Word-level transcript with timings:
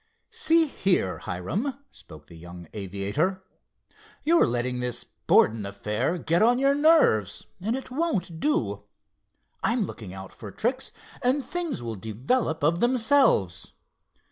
"See 0.31 0.65
here, 0.65 1.19
Hiram," 1.19 1.77
spoke 1.91 2.25
the 2.25 2.35
young 2.35 2.67
aviator, 2.73 3.43
"you're 4.23 4.47
letting 4.47 4.79
this 4.79 5.03
Borden 5.03 5.63
affair 5.63 6.17
get 6.17 6.41
on 6.41 6.57
your 6.57 6.73
nerves, 6.73 7.45
and 7.59 7.75
it 7.75 7.91
won't 7.91 8.39
do. 8.39 8.85
I'm 9.63 9.85
looking 9.85 10.11
out 10.11 10.33
for 10.33 10.49
tricks, 10.49 10.91
and 11.21 11.45
things 11.45 11.83
will 11.83 11.93
develop 11.97 12.63
of 12.63 12.79
themselves. 12.79 13.73